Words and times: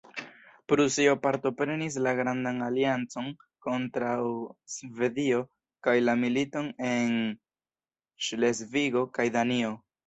Prusio 0.71 1.11
partoprenis 1.25 1.97
la 2.05 2.13
grandan 2.19 2.63
aliancon 2.69 3.29
kontraŭ 3.67 4.17
Svedio 4.79 5.45
kaj 5.89 5.97
la 6.09 6.17
militon 6.27 6.75
en 6.95 7.17
Ŝlesvigo 8.31 9.09
kaj 9.19 9.33
Danio. 9.41 9.77